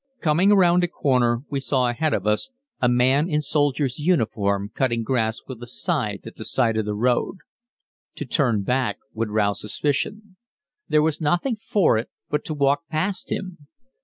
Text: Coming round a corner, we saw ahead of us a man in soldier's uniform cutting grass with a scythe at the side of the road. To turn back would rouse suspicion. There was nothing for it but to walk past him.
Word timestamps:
Coming 0.19 0.49
round 0.49 0.83
a 0.83 0.87
corner, 0.87 1.43
we 1.51 1.59
saw 1.59 1.87
ahead 1.87 2.11
of 2.11 2.25
us 2.25 2.49
a 2.81 2.89
man 2.89 3.29
in 3.29 3.39
soldier's 3.39 3.99
uniform 3.99 4.71
cutting 4.73 5.03
grass 5.03 5.41
with 5.47 5.61
a 5.61 5.67
scythe 5.67 6.25
at 6.25 6.37
the 6.37 6.43
side 6.43 6.75
of 6.75 6.85
the 6.85 6.95
road. 6.95 7.35
To 8.15 8.25
turn 8.25 8.63
back 8.63 8.97
would 9.13 9.29
rouse 9.29 9.61
suspicion. 9.61 10.37
There 10.87 11.03
was 11.03 11.21
nothing 11.21 11.57
for 11.57 11.99
it 11.99 12.09
but 12.31 12.43
to 12.45 12.55
walk 12.55 12.87
past 12.89 13.31
him. 13.31 13.67